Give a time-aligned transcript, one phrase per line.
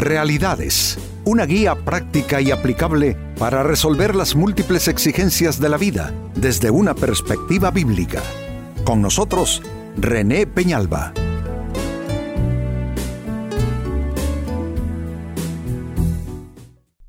[0.00, 6.70] Realidades, una guía práctica y aplicable para resolver las múltiples exigencias de la vida desde
[6.70, 8.22] una perspectiva bíblica.
[8.82, 9.60] Con nosotros,
[9.98, 11.12] René Peñalba.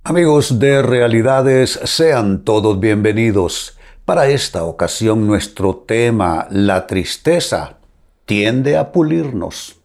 [0.04, 3.78] Amigos de Realidades, sean todos bienvenidos.
[4.04, 7.78] Para esta ocasión nuestro tema, la tristeza,
[8.26, 9.78] tiende a pulirnos,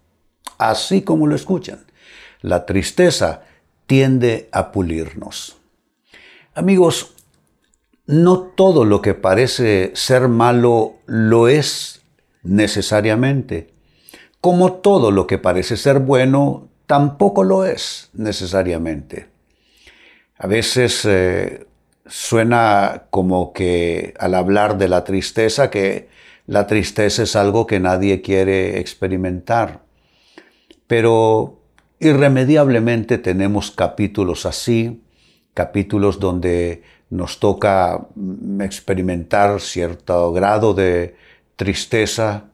[0.58, 1.86] así como lo escuchan
[2.46, 3.42] la tristeza
[3.88, 5.56] tiende a pulirnos.
[6.54, 7.16] Amigos,
[8.06, 12.02] no todo lo que parece ser malo lo es
[12.44, 13.74] necesariamente,
[14.40, 19.26] como todo lo que parece ser bueno tampoco lo es necesariamente.
[20.38, 21.66] A veces eh,
[22.06, 26.08] suena como que al hablar de la tristeza, que
[26.46, 29.80] la tristeza es algo que nadie quiere experimentar.
[30.86, 31.65] Pero
[31.98, 35.02] Irremediablemente tenemos capítulos así,
[35.54, 41.16] capítulos donde nos toca mm, experimentar cierto grado de
[41.56, 42.44] tristeza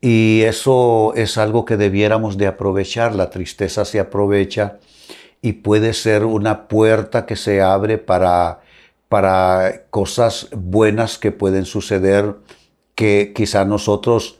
[0.00, 3.14] y eso es algo que debiéramos de aprovechar.
[3.14, 4.78] La tristeza se aprovecha
[5.42, 8.60] y puede ser una puerta que se abre para,
[9.10, 12.36] para cosas buenas que pueden suceder
[12.94, 14.39] que quizá nosotros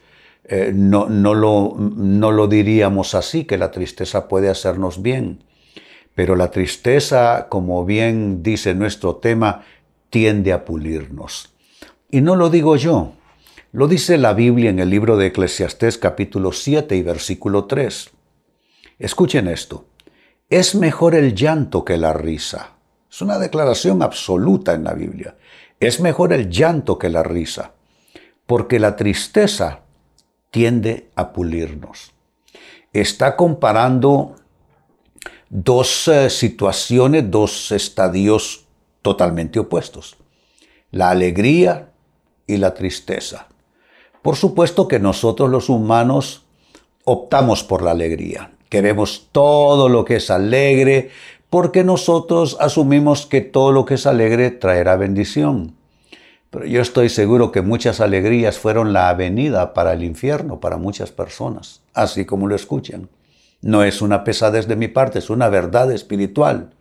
[0.52, 5.44] eh, no, no, lo, no lo diríamos así, que la tristeza puede hacernos bien.
[6.16, 9.62] Pero la tristeza, como bien dice nuestro tema,
[10.10, 11.54] tiende a pulirnos.
[12.10, 13.12] Y no lo digo yo,
[13.70, 18.10] lo dice la Biblia en el libro de Eclesiastés capítulo 7 y versículo 3.
[18.98, 19.84] Escuchen esto.
[20.48, 22.72] Es mejor el llanto que la risa.
[23.08, 25.36] Es una declaración absoluta en la Biblia.
[25.78, 27.74] Es mejor el llanto que la risa,
[28.46, 29.84] porque la tristeza
[30.50, 32.12] tiende a pulirnos.
[32.92, 34.36] Está comparando
[35.48, 38.66] dos eh, situaciones, dos estadios
[39.02, 40.16] totalmente opuestos.
[40.90, 41.90] La alegría
[42.46, 43.48] y la tristeza.
[44.22, 46.44] Por supuesto que nosotros los humanos
[47.04, 48.52] optamos por la alegría.
[48.68, 51.10] Queremos todo lo que es alegre
[51.48, 55.76] porque nosotros asumimos que todo lo que es alegre traerá bendición.
[56.50, 61.12] Pero yo estoy seguro que muchas alegrías fueron la avenida para el infierno para muchas
[61.12, 63.08] personas, así como lo escuchan.
[63.62, 66.74] No es una pesadez de mi parte, es una verdad espiritual.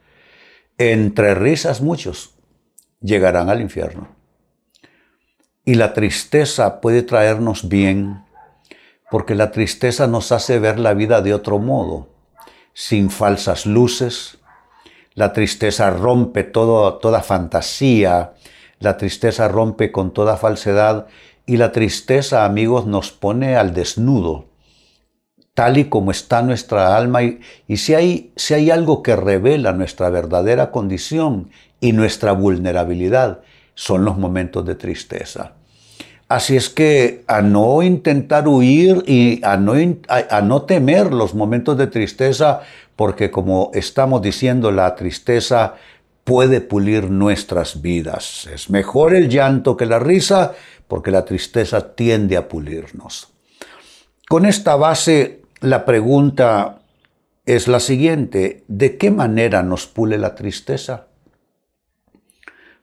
[0.80, 2.36] Entre risas muchos
[3.00, 4.08] llegarán al infierno.
[5.66, 8.24] Y la tristeza puede traernos bien,
[9.12, 12.08] porque la tristeza nos hace ver la vida de otro modo,
[12.74, 14.40] sin falsas luces.
[15.14, 18.34] La tristeza rompe toda fantasía,
[18.80, 21.08] la tristeza rompe con toda falsedad
[21.46, 24.46] y la tristeza, amigos, nos pone al desnudo,
[25.54, 27.24] tal y como está nuestra alma.
[27.24, 31.50] Y, si, hay, si hay algo que revela nuestra verdadera condición
[31.82, 33.42] y nuestra vulnerabilidad,
[33.74, 35.54] son los momentos de tristeza.
[36.28, 39.74] Así es que a no intentar huir y a no,
[40.08, 42.62] a no, temer los momentos de tristeza,
[42.96, 45.74] porque como estamos diciendo, la tristeza
[46.30, 48.48] puede pulir nuestras vidas.
[48.54, 50.54] Es mejor el llanto que la risa
[50.88, 53.30] porque la tristeza tiende a pulirnos.
[54.28, 56.82] Con esta base, la pregunta
[57.48, 61.08] es la siguiente, ¿de qué manera nos pule la tristeza?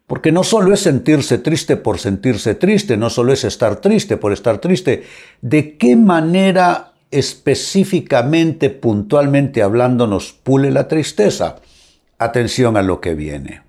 [0.08, 4.32] Porque no solo es sentirse triste por sentirse triste, no solo es estar triste por
[4.32, 5.04] estar triste,
[5.40, 11.60] ¿de qué manera específicamente, puntualmente hablando, nos pule la tristeza?
[12.19, 13.62] Atención a lo que viene.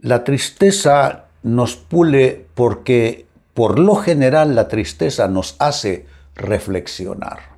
[0.00, 7.56] La tristeza nos pule porque por lo general la tristeza nos hace reflexionar.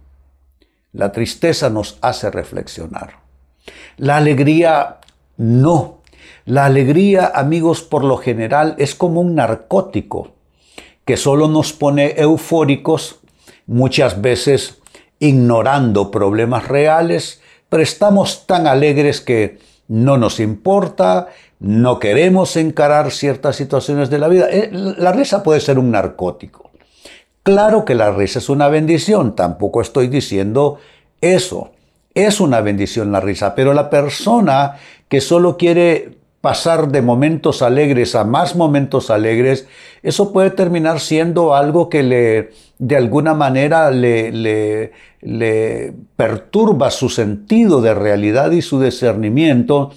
[0.93, 3.19] La tristeza nos hace reflexionar.
[3.99, 5.01] La alegría
[5.37, 6.01] no.
[6.47, 10.33] La alegría, amigos, por lo general es como un narcótico
[11.05, 13.21] que solo nos pone eufóricos,
[13.67, 14.79] muchas veces
[15.19, 19.59] ignorando problemas reales, pero estamos tan alegres que
[19.91, 21.27] no nos importa,
[21.59, 24.47] no queremos encarar ciertas situaciones de la vida.
[24.49, 26.71] Eh, la risa puede ser un narcótico.
[27.43, 30.79] Claro que la risa es una bendición, tampoco estoy diciendo
[31.21, 31.73] eso.
[32.15, 34.77] Es una bendición la risa, pero la persona
[35.09, 39.67] que solo quiere pasar de momentos alegres a más momentos alegres,
[40.03, 47.11] eso puede terminar siendo algo que le, de alguna manera le, le, le perturba su
[47.11, 49.91] sentido de realidad y su discernimiento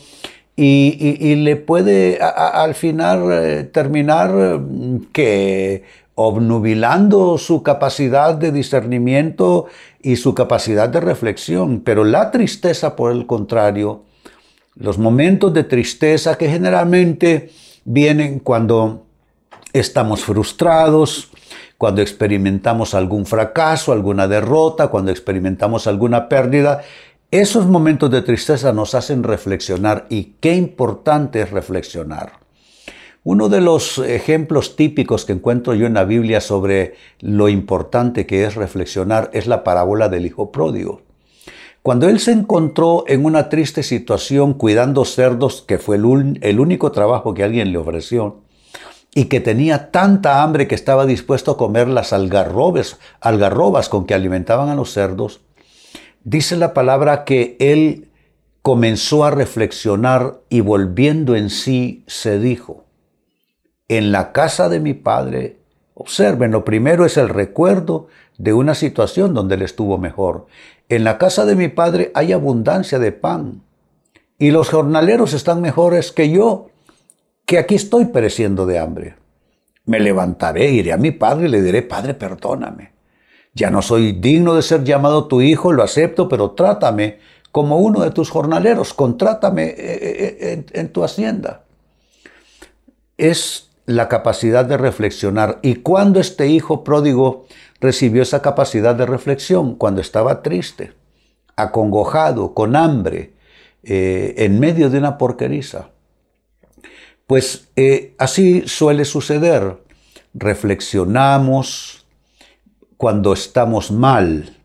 [0.56, 5.84] y, y, le puede al final eh, terminar mm, que
[6.16, 9.66] obnubilando su capacidad de discernimiento
[10.02, 14.04] y su capacidad de reflexión, pero la tristeza, por el contrario,
[14.76, 17.52] los momentos de tristeza que generalmente
[17.86, 19.06] vienen cuando
[19.74, 21.30] estamos frustrados,
[21.78, 26.82] cuando experimentamos algún fracaso, alguna derrota, cuando experimentamos alguna pérdida,
[27.30, 32.44] esos momentos de tristeza nos hacen reflexionar y qué importante es reflexionar.
[33.24, 38.44] Uno de los ejemplos típicos que encuentro yo en la Biblia sobre lo importante que
[38.44, 41.02] es reflexionar es la parábola del Hijo Pródigo.
[41.84, 46.06] Cuando él se encontró en una triste situación cuidando cerdos, que fue el,
[46.60, 48.40] único trabajo que alguien le ofreció,
[49.14, 54.14] y que tenía tanta hambre que estaba dispuesto a comer las algarrobas, algarrobas con que
[54.14, 55.42] alimentaban a los cerdos,
[56.24, 58.08] dice la palabra que él
[58.62, 62.86] comenzó a reflexionar y volviendo en sí se dijo,
[63.90, 65.60] en la casa de mi padre,
[65.96, 68.08] observen, lo primero es el recuerdo
[68.38, 70.48] de una situación donde él estuvo mejor.
[70.90, 73.62] En la casa de mi padre hay abundancia de pan
[74.38, 76.70] y los jornaleros están mejores que yo,
[77.46, 79.16] que aquí estoy pereciendo de hambre.
[79.86, 82.94] Me levantaré, iré a mi padre y le diré, Padre, perdóname.
[83.54, 87.20] Ya no soy digno de ser llamado tu hijo, lo acepto, pero trátame
[87.52, 91.66] como uno de tus jornaleros, contrátame eh, eh, eh, en, tu hacienda.
[93.16, 95.60] Es la capacidad de reflexionar.
[95.62, 97.46] Y cuando este hijo pródigo
[97.84, 100.94] recibió esa capacidad de reflexión cuando estaba triste,
[101.58, 103.34] acongojado, con hambre,
[103.84, 105.90] eh, en medio de una porqueriza.
[107.28, 109.84] Pues eh, así suele suceder.
[110.34, 112.06] Reflexionamos
[112.96, 114.58] cuando estamos mal,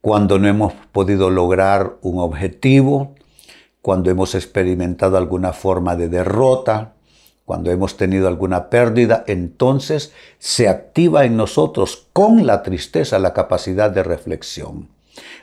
[0.00, 3.14] cuando no hemos podido lograr un objetivo,
[3.80, 6.94] cuando hemos experimentado alguna forma de derrota,
[7.52, 13.90] cuando hemos tenido alguna pérdida, entonces se activa en nosotros con la tristeza la capacidad
[13.90, 14.88] de reflexión.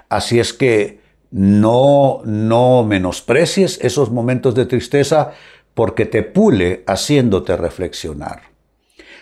[0.10, 5.34] Así es que no, no menosprecies esos momentos de tristeza
[5.76, 8.42] porque te pule haciéndote reflexionar.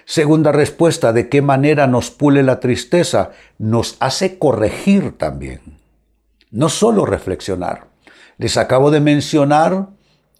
[0.05, 3.31] Segunda respuesta, ¿de qué manera nos pule la tristeza?
[3.57, 5.59] Nos hace corregir también,
[6.51, 7.87] no solo reflexionar.
[8.37, 9.87] Les acabo de mencionar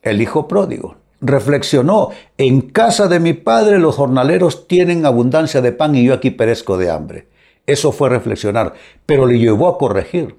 [0.02, 5.96] el hijo pródigo reflexionó, en casa de mi padre los jornaleros tienen abundancia de pan
[5.96, 7.28] y yo aquí perezco de hambre.
[7.66, 8.74] Eso fue reflexionar,
[9.06, 10.36] pero le llevó a corregir.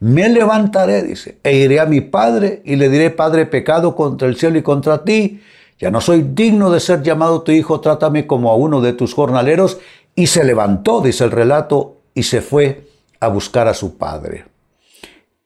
[0.00, 4.36] Me levantaré, dice, e iré a mi padre y le diré, Padre, pecado contra el
[4.36, 5.40] cielo y contra ti.
[5.78, 9.14] Ya no soy digno de ser llamado tu hijo, trátame como a uno de tus
[9.14, 9.78] jornaleros.
[10.14, 12.88] Y se levantó, dice el relato, y se fue
[13.20, 14.46] a buscar a su padre.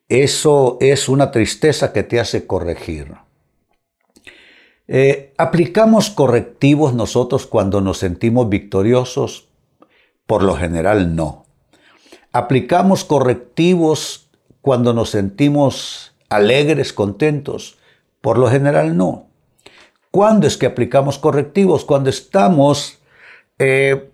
[0.08, 3.12] Eso es una tristeza que te hace corregir.
[4.92, 9.46] Eh, ¿Aplicamos correctivos nosotros cuando nos sentimos victoriosos?
[10.26, 11.46] Por lo general no.
[12.32, 14.28] ¿Aplicamos correctivos
[14.60, 17.78] cuando nos sentimos alegres, contentos?
[18.20, 19.28] Por lo general no.
[20.10, 21.84] ¿Cuándo es que aplicamos correctivos?
[21.84, 22.98] Cuando estamos,
[23.60, 24.10] eh,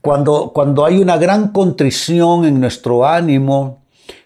[0.00, 3.82] cuando, cuando hay una gran contrición en nuestro ánimo,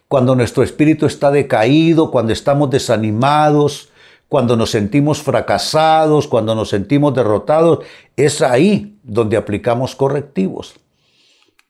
[0.08, 3.88] cuando nuestro espíritu está decaído, cuando estamos desanimados,
[4.34, 7.84] cuando nos sentimos fracasados, cuando nos sentimos derrotados,
[8.16, 10.74] es ahí donde aplicamos correctivos.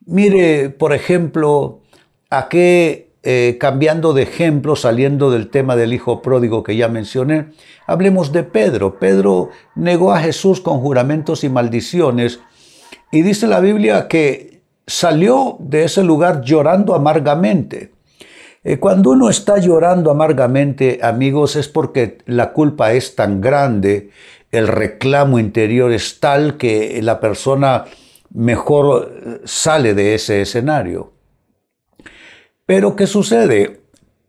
[0.07, 1.81] Mire, por ejemplo,
[2.31, 7.51] a qué, eh, cambiando de ejemplo, saliendo del tema del hijo pródigo que ya mencioné,
[7.87, 8.99] hablemos de Pedro.
[8.99, 12.41] Pedro negó a Jesús con juramentos y maldiciones
[13.13, 17.93] y dice la Biblia que salió de ese lugar llorando amargamente.
[18.65, 24.11] Eh, cuando uno está llorando amargamente, amigos, es porque la culpa es tan grande,
[24.51, 27.85] el reclamo interior es tal que la persona
[28.33, 31.13] mejor eh, sale de ese escenario.
[32.65, 33.83] Pero ¿qué sucede?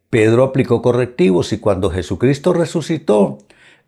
[0.10, 3.38] Pedro aplicó correctivos y cuando Jesucristo resucitó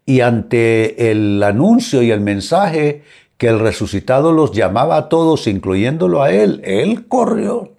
[0.05, 3.03] y ante el anuncio y el mensaje
[3.37, 7.76] que el resucitado los llamaba a todos, incluyéndolo a él, él corrió.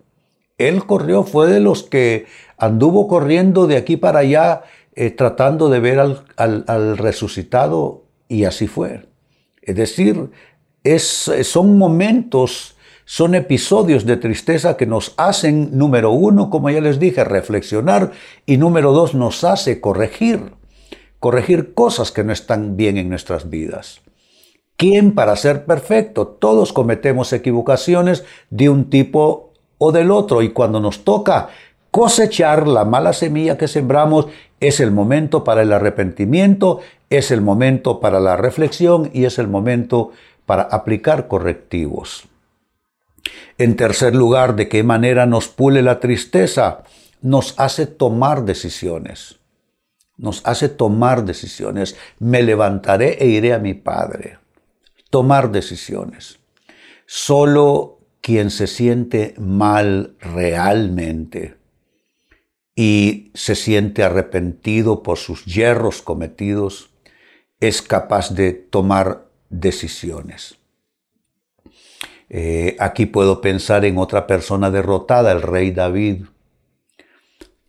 [0.58, 2.26] Él corrió, fue de los que
[2.58, 4.62] anduvo corriendo de aquí para allá
[4.94, 9.06] eh, tratando de ver al, resucitado y así fue.
[9.62, 10.30] Es decir,
[10.82, 16.98] es, son momentos, son episodios de tristeza que nos hacen, número uno, como ya les
[16.98, 18.10] dije, reflexionar
[18.44, 20.54] y número dos, nos hace corregir,
[21.20, 24.00] corregir cosas que no están bien en nuestras vidas.
[24.76, 26.26] ¿Quién para ser perfecto?
[26.26, 29.47] Todos cometemos equivocaciones de un tipo
[29.78, 31.48] o del otro y cuando nos toca
[31.90, 34.26] cosechar la mala semilla que sembramos,
[34.60, 36.80] es el momento para el arrepentimiento,
[37.10, 40.10] es el momento para la reflexión y es el momento
[40.46, 42.24] para aplicar correctivos.
[43.56, 46.84] En tercer lugar, ¿de qué manera nos pule la tristeza?
[47.20, 49.38] Nos hace tomar decisiones.
[50.16, 51.96] Nos hace tomar decisiones.
[52.18, 54.38] Me levantaré e iré a mi Padre.
[55.10, 56.38] Tomar decisiones.
[57.06, 57.97] Solo
[58.28, 61.56] quien se siente mal realmente
[62.76, 66.90] y se siente arrepentido por sus hierros cometidos,
[67.58, 70.58] es capaz de tomar decisiones.
[72.28, 76.26] Eh, aquí puedo pensar en otra persona derrotada, el rey David.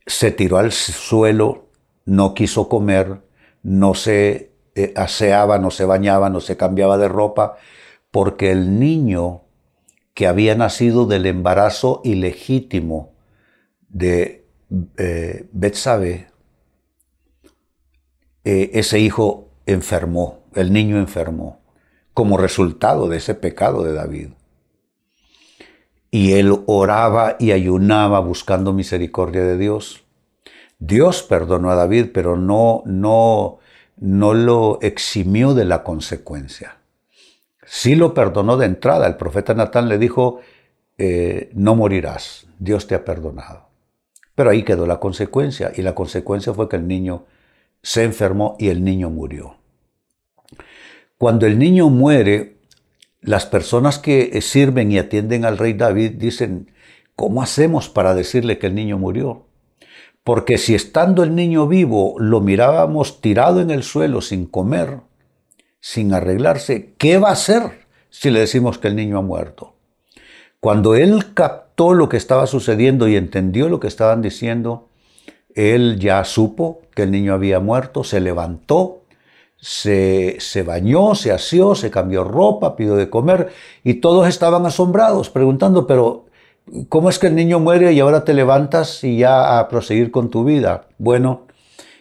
[0.06, 1.70] Se tiró al suelo,
[2.04, 3.22] no quiso comer,
[3.64, 7.56] no se eh, aseaba, no se bañaba, no se cambiaba de ropa,
[8.12, 9.44] porque el niño
[10.14, 13.14] que había nacido del embarazo ilegítimo
[13.90, 14.46] de
[14.98, 16.28] eh, Betsabe,
[18.44, 21.60] eh, ese hijo enfermó, el niño enfermó,
[22.14, 24.30] como resultado de ese pecado de David.
[26.12, 30.04] Y él oraba y ayunaba buscando misericordia de Dios.
[30.80, 33.60] Dios perdonó a David, pero no, no,
[33.98, 36.79] no lo eximió de la consecuencia.
[37.72, 39.06] Sí lo perdonó de entrada.
[39.06, 40.40] El profeta Natán le dijo,
[40.98, 43.68] eh, no morirás, Dios te ha perdonado.
[44.34, 47.26] Pero ahí quedó la consecuencia, y la consecuencia fue que el niño
[47.84, 49.58] se enfermó y el niño murió.
[51.20, 52.58] Cuando el niño muere,
[53.22, 56.72] las personas que sirven y atienden al rey David dicen,
[57.16, 59.46] ¿cómo hacemos para decirle que el niño murió?
[60.24, 65.02] Porque si estando el niño vivo lo mirábamos tirado en el suelo sin comer,
[65.80, 69.74] sin arreglarse, ¿qué va a hacer si le decimos que el niño ha muerto?
[70.60, 74.90] Cuando él captó lo que estaba sucediendo y entendió lo que estaban diciendo,
[75.56, 79.00] él ya supo que el niño había muerto, se levantó
[79.62, 83.50] se, se bañó, se asió, se cambió ropa, pidió de comer
[83.84, 86.26] y todos estaban asombrados, preguntando, pero
[86.88, 90.30] ¿cómo es que el niño muere y ahora te levantas y ya a proseguir con
[90.30, 90.88] tu vida?
[90.98, 91.48] Bueno,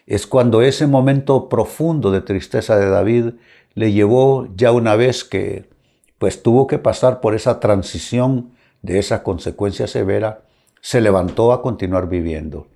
[0.06, 3.30] es cuando ese momento profundo de tristeza de David
[3.74, 5.68] le llevó ya una vez que
[6.18, 10.42] pues tuvo que pasar por esa transición de esa consecuencia severa,
[10.80, 12.66] se levantó a continuar viviendo.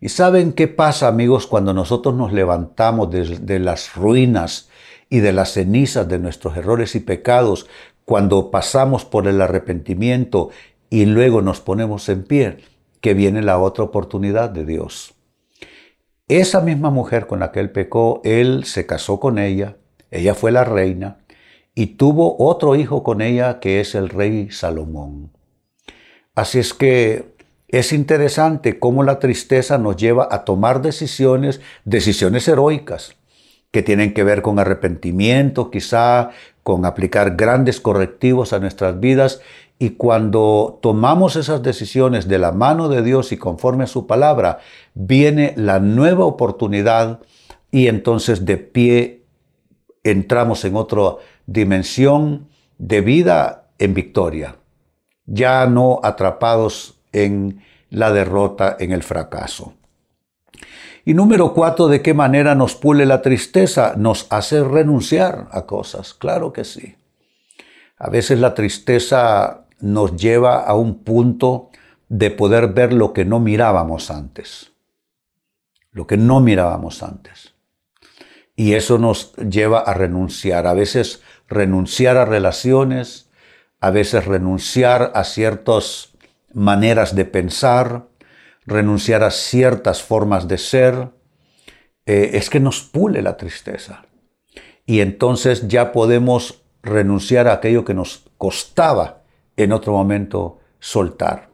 [0.00, 4.68] ¿Y saben qué pasa, amigos, cuando nosotros nos levantamos de, las ruinas
[5.10, 7.66] y de las cenizas de nuestros errores y pecados,
[8.04, 10.50] cuando pasamos por el arrepentimiento
[10.88, 12.58] y luego nos ponemos en pie,
[13.00, 15.14] que viene la otra oportunidad de Dios?
[16.28, 19.76] Esa misma mujer con la que él pecó, él se casó con ella,
[20.10, 21.18] ella fue la reina,
[21.74, 25.30] y tuvo otro hijo con ella que es el rey Salomón.
[26.34, 27.36] Así es que
[27.68, 33.16] es interesante cómo la tristeza nos lleva a tomar decisiones, decisiones heroicas,
[33.70, 36.30] que tienen que ver con arrepentimiento, quizá
[36.62, 39.40] con aplicar grandes correctivos a nuestras vidas.
[39.78, 44.58] Y cuando tomamos esas decisiones de la mano de Dios y conforme a su palabra,
[44.94, 47.20] viene la nueva oportunidad
[47.70, 49.17] y entonces de pie
[50.10, 52.48] entramos en otra dimensión
[52.78, 54.56] de vida en victoria,
[55.26, 59.74] ya no atrapados en la derrota, en el fracaso.
[61.04, 63.94] Y número cuatro, ¿de qué manera nos pule la tristeza?
[63.96, 66.96] Nos hace renunciar a cosas, claro que sí.
[67.96, 71.70] A veces la tristeza nos lleva a un punto
[72.08, 74.72] de poder ver lo que no mirábamos antes.
[75.90, 77.54] Lo que no mirábamos antes.
[78.58, 80.66] Y eso nos lleva a renunciar.
[80.66, 83.30] A veces renunciar a relaciones,
[83.78, 86.16] a veces renunciar a ciertos
[86.52, 88.08] maneras de pensar,
[88.66, 91.10] renunciar a ciertas formas de ser,
[92.04, 94.06] eh, es que nos pule la tristeza.
[94.86, 99.22] Y entonces ya podemos renunciar a aquello que nos costaba
[99.56, 101.50] en otro momento soltar.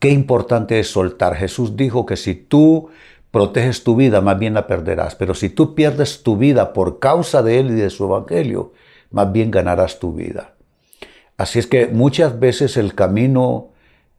[0.00, 1.36] Qué importante es soltar.
[1.36, 2.90] Jesús dijo que si tú
[3.30, 5.14] proteges tu vida, más bien la perderás.
[5.14, 8.72] Pero si tú pierdes tu vida por causa de Él y de su Evangelio,
[9.10, 10.54] más bien ganarás tu vida.
[11.36, 13.70] Así es que muchas veces el camino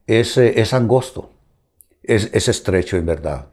[0.08, 0.38] es,
[0.74, 1.32] angosto,
[2.04, 3.48] es, es estrecho en verdad,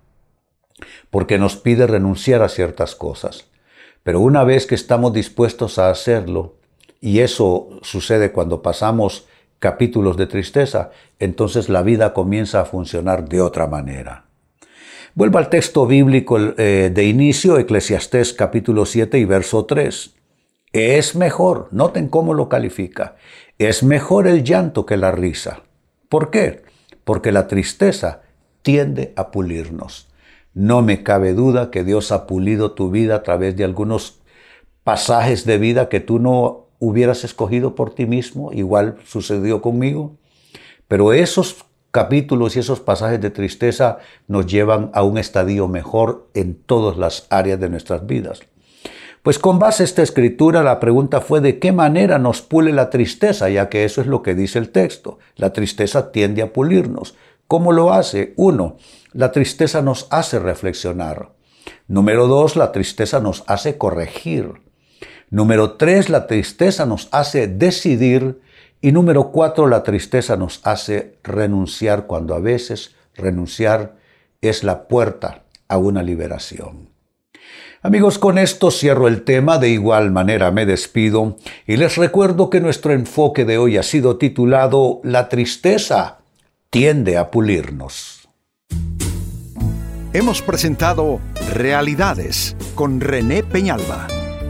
[1.11, 3.47] porque nos pide renunciar a ciertas cosas.
[4.03, 6.55] Pero una vez que estamos dispuestos a hacerlo,
[7.01, 9.27] y eso sucede cuando pasamos
[9.59, 14.26] capítulos de tristeza, entonces la vida comienza a funcionar de otra manera.
[15.17, 20.15] Vuelvo al texto bíblico eh, de inicio, Eclesiastés capítulo 7 y verso 3.
[20.75, 23.17] Es mejor, noten cómo lo califica,
[23.57, 25.63] es mejor el llanto que la risa
[26.11, 26.65] ¿Por qué?
[27.05, 28.25] Porque la tristeza
[28.61, 30.09] tiende a pulirnos.
[30.53, 34.21] No me cabe duda que Dios ha pulido tu vida a través de algunos
[34.85, 40.19] pasajes de vida que tú no hubieras escogido por ti mismo, igual sucedió conmigo.
[40.89, 41.65] Pero esos
[41.97, 43.97] capítulos y esos pasajes de tristeza
[44.29, 48.41] nos llevan a un estadio mejor en todas las áreas de nuestras vidas.
[49.23, 52.91] Pues con base a esta escritura la pregunta fue de qué manera nos pule la
[52.91, 55.19] tristeza, ya que eso es lo que dice el texto.
[55.37, 57.15] La tristeza tiende a pulirnos.
[57.49, 58.35] ¿Cómo lo hace?
[58.37, 58.77] Uno,
[59.15, 61.31] la tristeza nos hace reflexionar.
[61.89, 64.53] Número dos, la tristeza nos hace corregir.
[65.31, 68.43] Número tres, la tristeza nos hace decidir.
[68.81, 73.97] Y número cuatro, la tristeza nos hace renunciar cuando a veces renunciar
[74.41, 76.91] es la puerta a una liberación.
[77.83, 82.61] Amigos, con esto cierro el tema, de igual manera me despido y les recuerdo que
[82.61, 86.19] nuestro enfoque de hoy ha sido titulado La tristeza
[86.71, 88.29] tiende a pulirnos.
[90.13, 91.21] Hemos presentado
[91.53, 94.09] Realidades con René Peñalba.